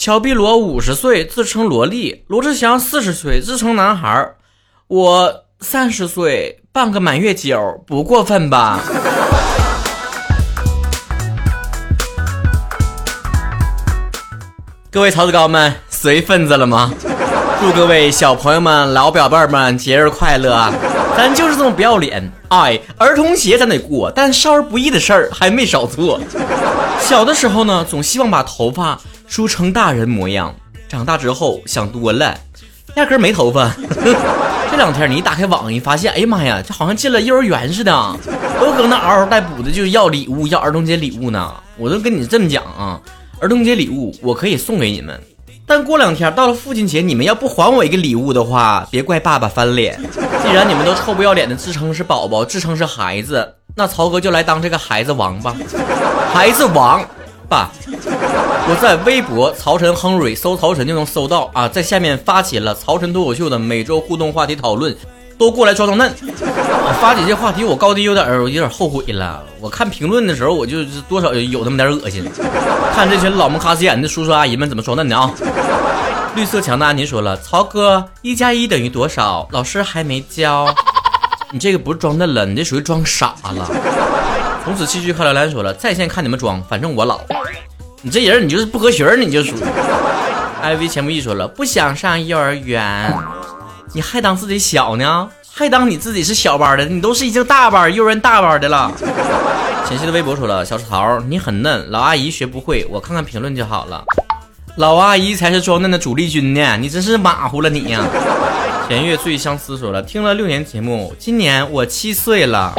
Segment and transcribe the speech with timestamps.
[0.00, 4.30] 乔碧罗五十岁，自称萝莉；罗志祥四十岁，自称男孩
[4.86, 8.80] 我三十岁，半个满月酒，不过分吧？
[14.90, 16.90] 各位曹子高们，随份子了吗？
[17.60, 20.72] 祝各位小朋友们、老表辈们节日快乐！
[21.20, 26.18] 咱就是这么不要脸，哎，儿童节咱得过，但少儿不宜的事儿还没少做。
[26.98, 28.98] 小的时候呢，总希望把头发。
[29.26, 30.52] 梳成大人模样，
[30.88, 32.34] 长大之后想多了，
[32.96, 33.70] 压根没头发。
[34.72, 37.92] 这两天你一打开网，一发现，哎呀妈呀，这好像进了幼儿园似的，
[38.58, 41.54] 都搁那嗷嗷待哺的，就要礼物，要儿童节礼物呢。
[41.76, 42.98] 我都跟你这么讲啊，
[43.40, 45.20] 儿童节礼物我可以送给你们，
[45.70, 49.96] 但过两天到了父亲节，你们要不还我一个礼物的话，别怪爸爸翻脸。
[50.42, 55.54] 既然你们都臭不要脸的自称是宝宝，自称是孩子，那曹哥就来当这个孩子王吧，
[56.34, 57.00] 孩子王。
[57.48, 64.92] 爸，我在微博曹晨亨瑞搜曹晨就能搜到啊，在下面发起了曹晨脱口秀的每周互动话题讨论，
[65.40, 66.14] 都过来装装嫩。
[67.00, 69.42] 发起这话题我高低有点有点后悔了。
[69.58, 72.30] 我看评论的时候，我就是多少有那么点恶心。
[72.94, 75.30] 看这群老木卡斯眼的叔叔阿姨们怎么装嫩的啊？
[76.36, 79.48] 绿色强大，您说了，曹哥一加一等于多少？
[79.50, 80.74] 老师还没教。
[81.52, 83.70] 你这个不是装嫩了，你这属于装傻了。
[84.62, 87.18] 从此继续看刘兰说了，在线看你们装，反正我老。
[88.02, 89.60] 你这人，你就是不合群你就属于。
[90.60, 93.10] 艾薇钱不易说了，不想上幼儿园，
[93.92, 95.28] 你还当自己小呢？
[95.52, 96.84] 还当你自己是小班的？
[96.84, 98.92] 你都是已经大班幼儿园大班的了。
[99.84, 104.04] 浅汐的微博说了，小曹你很嫩，老阿姨学不会，我看看评论就好了。
[104.76, 108.06] 老阿姨才是装嫩的主力军呢，你真是马虎了你呀。
[108.86, 112.72] 田月最相思说了，听了六年节目，今年我七岁了。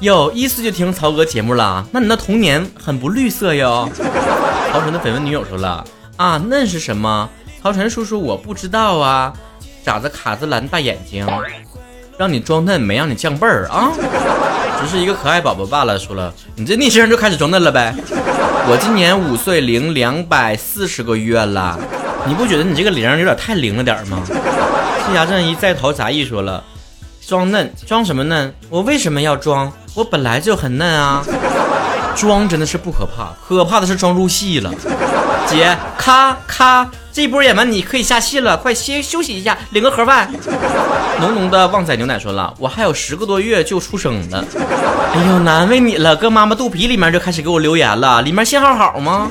[0.00, 3.88] 哟，一岁就听曹哥节目了，那你那童年很不绿色哟。
[4.72, 5.84] 曹晨的绯闻女友说了
[6.16, 7.28] 啊，嫩是什么？
[7.60, 9.32] 曹晨叔叔我不知道啊，
[9.84, 11.26] 长着卡姿兰大眼睛，
[12.18, 13.90] 让你装嫩没让你降辈儿啊？
[14.80, 15.98] 只是一个可爱宝宝罢了。
[15.98, 17.94] 说了，你这逆生就开始装嫩了呗？
[18.68, 21.78] 我今年五岁零两百四十个月了，
[22.26, 24.22] 你不觉得你这个零有点太零了点吗？
[24.26, 26.62] 赤霞正一在逃杂役说了。
[27.24, 28.52] 装嫩装什么嫩？
[28.68, 29.72] 我为什么要装？
[29.94, 31.24] 我本来就很嫩啊！
[32.16, 34.72] 装真的是不可怕，可怕的是装入戏了。
[35.46, 40.32] 姐，咔咔，这波演完你可以下戏了，快歇休息一下，领个盒饭。
[41.20, 44.44] 浓浓的旺仔牛奶说了，我还有十个多月就出生了。
[45.14, 49.30] 哎呦，难为你了，搁妈妈肚皮里面就开始给我留言了，里面信号好吗？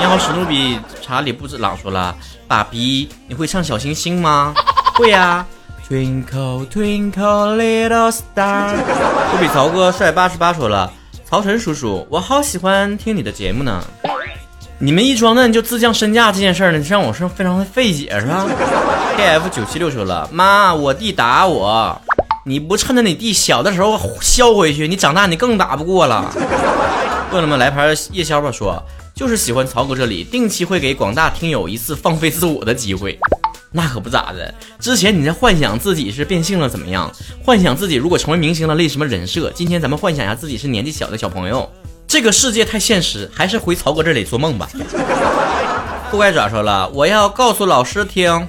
[0.00, 2.14] 你好，史努比查理布子朗说了，
[2.48, 4.52] 爸比，你会唱小星星吗？
[4.98, 5.46] 会呀。
[5.88, 10.52] Twinkle twinkle little star，我比曹哥帅八十八。
[10.52, 10.90] 说了，
[11.24, 13.84] 曹晨叔叔，我好喜欢听你的节目呢。
[14.84, 18.44] 你们一装嫩就自降身价这件事儿呢，让我是非常的费解，是吧
[19.16, 22.02] ？KF 九七六说了，妈，我弟打我，
[22.44, 26.34] 你不趁着你弟小的时候削回去，你长大你更打不过了。
[27.30, 28.82] 饿了么来盘夜宵吧，说
[29.14, 33.16] 就是喜欢曹哥这里，定期会给广大听友一次放飞自我的机会。
[33.70, 37.08] 那可不咋的，之前你在幻想自己是变性了怎么样？
[37.44, 39.52] 幻想自己如果成为明星了立什么人设？
[39.54, 41.70] 今天咱们幻想一下自己是年纪小的小朋友，
[42.12, 44.68] 这个世界太现实，还是回曹哥这里做梦吧。
[46.12, 46.86] 不该咋说了？
[46.92, 48.46] 我要告诉老师听。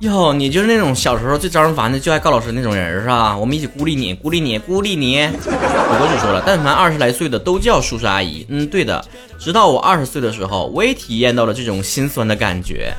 [0.00, 3.34] 哟，你就是那种小时候最招人烦的，就爱告老师那种人是吧？
[3.34, 5.22] 我们一起孤立你，孤立你，孤立你。
[5.22, 8.44] 我哥就说了，但凡二十来岁的都叫叔叔阿姨。
[8.50, 9.02] 嗯，对的。
[9.40, 12.92] 直到我二十岁的时候，我也体验到了这种心酸的感觉。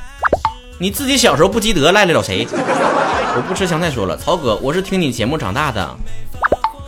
[0.80, 2.48] 你自己小时候不积德，赖得了谁？
[2.50, 5.96] 我不吃香菜说了，曹哥，我是听你节目长大的。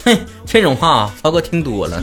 [0.05, 0.19] 哼，
[0.53, 1.99] 这种话曹哥听多了。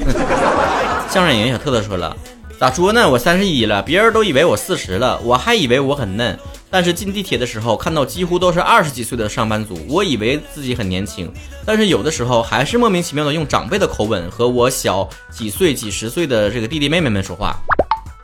[1.07, 2.17] 相声演员小特特说了，
[2.59, 3.07] 咋说呢？
[3.07, 6.35] 我三十一了，别人都以为我四十了，我还以为我很嫩。
[6.67, 11.31] 但是进地铁的时候看到几乎都是二十几岁的上班族，我以为自己很年轻。
[11.63, 17.55] 但是有的时候还是莫名其妙的用长辈的口吻和我小几岁、几十岁的这个弟弟妹妹们说话。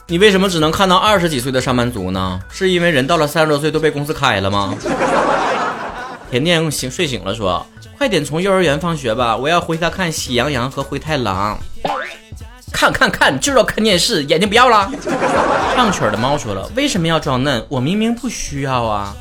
[0.08, 2.40] 你为什么只能看到二十几岁的上班族呢？
[2.50, 4.74] 是因为人到了三十多岁都被公司开了吗？
[6.36, 7.66] 甜甜醒睡醒了，说
[7.98, 11.58] ：“快点从幼儿园放学吧，我要回家看《喜羊羊和灰太狼》。”
[12.74, 14.92] 看看看，就要看电视，眼睛不要了。
[15.78, 17.66] 唱曲儿的猫说了：“为什么要装嫩？
[17.70, 19.16] 我明明不需要啊。”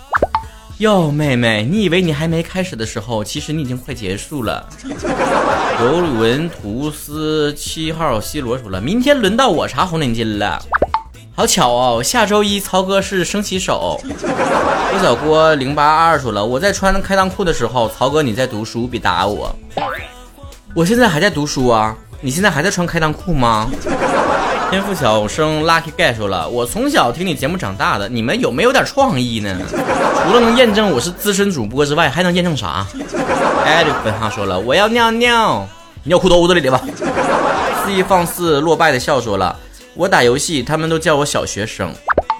[0.78, 4.68] 哟，妹妹，你以为你还没开始的时候，其实你已经快结束了。
[5.80, 10.60] 尤文图斯七号西罗说了，明天轮到我查红领巾了。
[11.36, 14.00] 好巧哦，下周一曹哥是升旗手。
[14.92, 19.52] 郭小郭零八二说了，我在穿开裆裤的时候，曹哥你在读书，别打我。
[20.76, 23.68] 我现在还在读书啊，你现在还在穿开裆裤吗？
[24.70, 29.58] 天赋小生 Lucky Guy 说了，我从小听你节目长大的，你们有没有点创意呢？
[29.72, 32.86] 除了能验证我是资深主播之外，还能验证啥？
[33.64, 35.66] 艾利本哈说了，我要尿尿，
[36.04, 36.80] 尿裤兜子里的吧。
[37.84, 39.54] 肆意放肆落败的笑说了，
[39.94, 41.92] 我打游戏，他们都叫我小学生，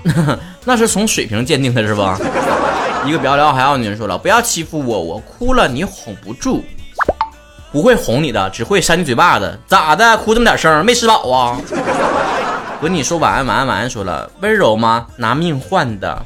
[0.65, 2.19] 那是从水平鉴定的是吧？
[3.06, 6.65] 一个聊聊还要女人说了，不要欺负我，我哭了你哄不住。
[7.71, 9.59] 不会哄你的，只会扇你嘴巴子。
[9.67, 10.17] 咋的？
[10.19, 11.61] 哭这么点声，没吃饱啊？
[12.81, 13.91] 和你说晚安，晚安，晚安。
[13.91, 15.06] 说了温柔吗？
[15.17, 16.25] 拿命换的。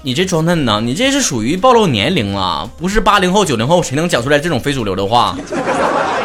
[0.00, 0.80] 你这装嫩呢？
[0.82, 2.68] 你这是属于暴露年龄了。
[2.78, 5.36] 不是八零后、九零后，谁能讲出来这种非主流的话？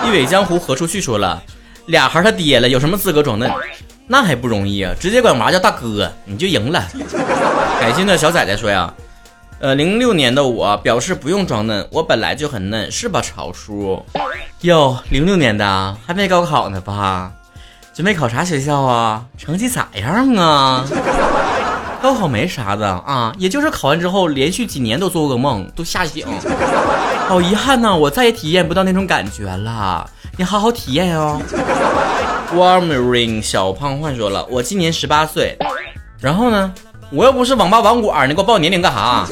[0.05, 1.01] 一尾江湖何处去？
[1.01, 1.43] 说了
[1.87, 3.51] 俩孩他爹了，有什么资格装嫩？
[4.07, 4.93] 那还不容易啊？
[4.99, 6.83] 直接管娃叫大哥，你就赢了。
[7.79, 8.93] 海信的小崽崽说呀。
[9.59, 14.03] 呃，零六年的我表示不用装嫩，我本来就很嫩，是吧，潮叔？
[14.61, 17.31] 哟，零六年的还没高考呢吧？
[17.93, 19.23] 准备考啥学校啊？
[19.37, 20.83] 成绩咋样啊？
[22.01, 26.27] 高考没啥的啊，也就是考完之后连续几年都做噩梦，都吓醒。
[27.29, 30.05] 好遗憾呐，我再也体验不到那种感觉了。
[30.35, 31.39] 你好好体验哦。
[32.55, 35.57] Warming 小胖幻说了，我今年十八岁，
[36.19, 36.71] 然后呢？
[37.11, 39.27] 我又不是网吧网管，你给我报年龄干啥？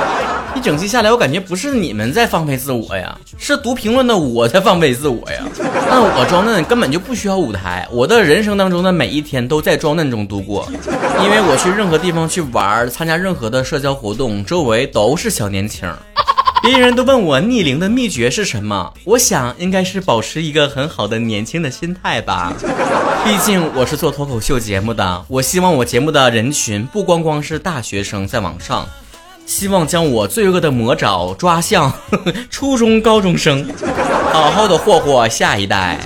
[0.54, 5.42] 一整期下来，我感觉不是你们在放飞自我呀，是读评论的我在放飞自我呀。
[5.90, 10.66] 那我装嫩根本就不需要舞台，我的人生当中的每一天都在装嫩中度过，
[11.22, 15.86] 因为我去任何地方去玩，参加任何的社交活动，周围都是小年轻。
[16.66, 22.52] 别人都问我逆龄的秘诀是什么，我想应该是保持一个很好的年轻的心态吧。
[23.24, 28.84] 毕竟我是做脱口秀节目的，我希望我节目的人群不光光是大学生在网上，
[29.46, 31.92] 希望将我罪恶的魔爪抓向
[32.50, 33.64] 初中高中生，
[34.32, 36.00] 好好的霍霍下一代。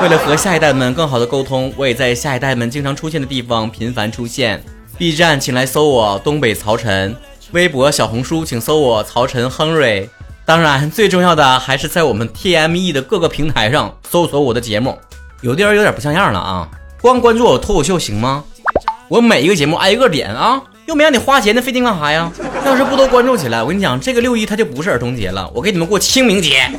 [0.00, 4.62] 为了和下一代们更好的沟通，我也在下一代们经常出现的地方频繁出现。
[4.96, 7.16] B 站请来搜我东北曹晨。
[7.52, 10.08] 微博、小红书，请搜我曹晨亨瑞。
[10.44, 14.98] 当然，最重要的还是在我们 TME 的各个平台上搜索我的节目。
[15.40, 16.68] 有的人有点不像样了啊！
[17.00, 18.44] 光关注我脱口秀行吗？
[19.08, 22.30] 我每一个节目挨个点啊，又没让你花钱，那费劲干啥呀？
[22.64, 26.70] 要是不都关注起来，我跟你讲，这个六一它就不是儿童节了，我给你们过清明节。